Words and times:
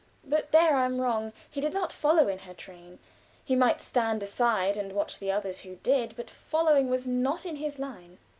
But 0.25 0.51
there 0.51 0.75
I 0.77 0.85
am 0.85 0.99
wrong. 0.99 1.31
He 1.51 1.61
did 1.61 1.75
not 1.75 1.93
follow 1.93 2.27
in 2.27 2.39
her 2.39 2.55
train; 2.55 2.97
he 3.45 3.55
might 3.55 3.79
stand 3.81 4.23
aside 4.23 4.75
and 4.75 4.93
watch 4.93 5.19
the 5.19 5.31
others 5.31 5.59
who 5.59 5.75
did; 5.75 6.15
but 6.17 6.27
following 6.27 6.89
was 6.89 7.05
not 7.07 7.45
in 7.45 7.57
his 7.57 7.77
line. 7.77 8.17